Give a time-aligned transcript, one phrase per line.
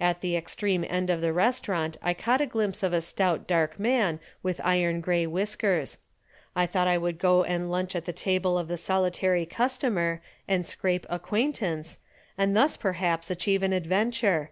[0.00, 3.78] At the extreme end of the restaurant I caught a glimpse of a stout dark
[3.78, 5.98] man with iron gray whiskers.
[6.54, 10.66] I thought I would go and lunch at the table of the solitary customer and
[10.66, 11.98] scrape acquaintance,
[12.38, 14.50] and thus perhaps achieve an adventure.